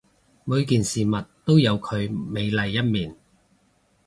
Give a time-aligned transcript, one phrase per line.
[0.45, 1.13] 每件事物
[1.45, 3.15] 都有佢美麗一面